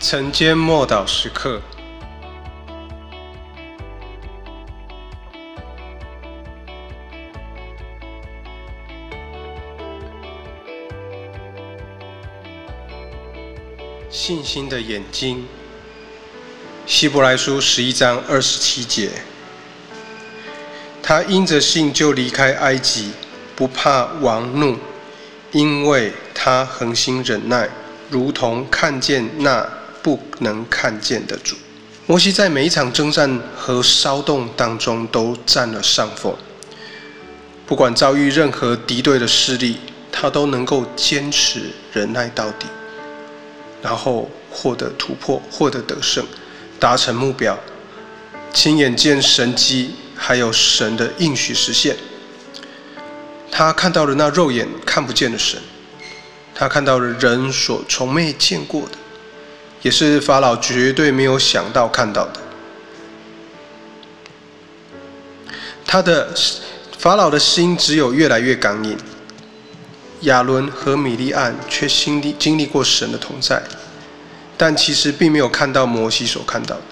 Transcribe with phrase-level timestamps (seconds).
[0.00, 1.60] 晨间默祷时刻，
[14.08, 15.46] 信心的眼睛。
[16.86, 19.10] 希伯来书十一章二十七节，
[21.02, 23.10] 他因着信就离开埃及，
[23.56, 24.78] 不怕王怒，
[25.50, 27.68] 因为他恒心忍耐，
[28.08, 29.68] 如同看见那。
[30.02, 31.56] 不能看见的主，
[32.06, 36.34] 摩西在每一场征战和骚动当中都占了上风。
[37.66, 39.76] 不管遭遇任何敌对的势力，
[40.10, 42.66] 他都能够坚持忍耐到底，
[43.82, 46.24] 然后获得突破，获得得胜，
[46.80, 47.58] 达成目标，
[48.54, 51.96] 亲眼见神迹，还有神的应许实现。
[53.50, 55.60] 他看到了那肉眼看不见的神，
[56.54, 58.97] 他看到了人所从没见过的。
[59.82, 62.40] 也是法老绝对没有想到看到的。
[65.86, 66.34] 他的
[66.98, 68.98] 法老的心只有越来越刚硬。
[70.22, 73.62] 亚伦和米利安却经历经历过神的同在，
[74.56, 76.82] 但其实并没有看到摩西所看到的。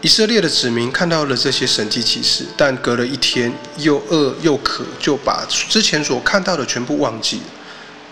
[0.00, 7.42] 以色列的子民看到了这些神迹奇事，但隔了一天又饿又渴，就把之前所看到的全部忘记了，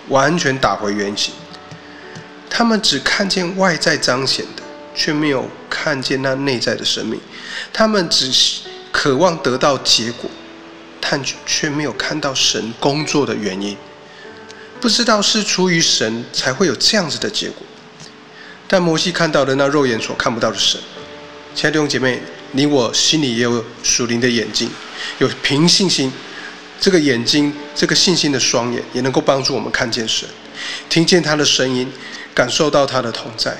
[0.08, 1.32] 完全打回原形。
[2.62, 4.62] 他们只看见外在彰显的，
[4.94, 7.20] 却没有看见那内在的生命。
[7.72, 8.30] 他们只
[8.92, 10.30] 渴望得到结果，
[11.00, 13.76] 但却没有看到神工作的原因。
[14.80, 17.66] 不知道是出于神才会有这样子的结果。
[18.68, 20.80] 但摩西看到的那肉眼所看不到的神。
[21.56, 24.70] 亲爱的弟兄姐妹，你我心里也有属灵的眼睛，
[25.18, 26.12] 有凭信心
[26.80, 30.28] 这个眼睛，这个信心的双眼，也能够帮助我们看见神，
[30.88, 31.92] 听见他的声音。
[32.34, 33.56] 感受到他的同在，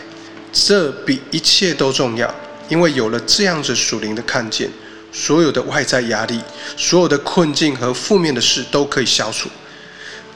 [0.53, 2.35] 这比一切都重要。
[2.69, 4.71] 因为有了这样子属灵的看见，
[5.13, 6.41] 所有的外在压力、
[6.77, 9.51] 所有的困境和负面的事都可以消除。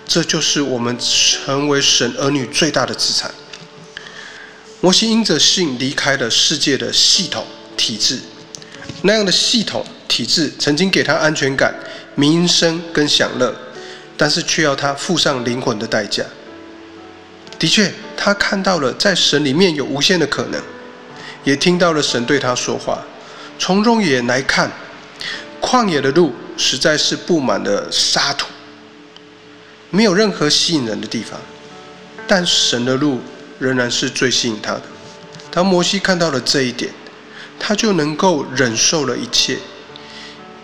[0.06, 3.30] 这就是我们成为神儿女最大的资产。
[4.80, 7.46] 摩西因着信离开了世界的系统
[7.76, 8.20] 体制，
[9.02, 11.74] 那样的系统体制曾经给他安全感、
[12.14, 13.54] 名声跟享乐，
[14.16, 16.22] 但是却要他付上灵魂的代价。
[17.58, 17.92] 的确。
[18.18, 20.60] 他看到了在神里面有无限的可能，
[21.44, 23.00] 也听到了神对他说话。
[23.58, 24.72] 从中也来看，
[25.60, 28.46] 旷野的路实在是布满了沙土，
[29.90, 31.38] 没有任何吸引人的地方。
[32.26, 33.20] 但神的路
[33.58, 34.82] 仍然是最吸引他的。
[35.50, 36.90] 当摩西看到了这一点，
[37.60, 39.58] 他就能够忍受了一切。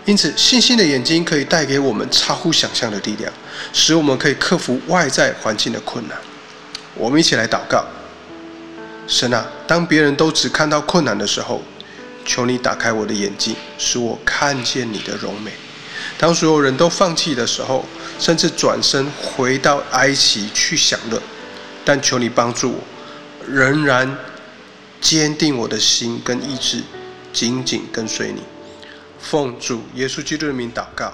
[0.05, 3.31] 因此，信心的眼睛可以带给我们超乎想象的力量，
[3.71, 6.17] 使我们可以克服外在环境的困难。
[6.95, 7.85] 我们一起来祷告，
[9.07, 11.61] 神啊，当别人都只看到困难的时候，
[12.23, 15.51] 求你打开我的眼睛，使我看见你的荣美。
[16.17, 17.85] 当所有人都放弃的时候，
[18.19, 21.21] 甚至转身回到埃及去享乐，
[21.83, 22.79] 但求你帮助我，
[23.47, 24.15] 仍然
[25.01, 26.83] 坚定我的心跟意志，
[27.33, 28.43] 紧紧跟随你。
[29.19, 31.11] 奉主耶稣基督的名祷告。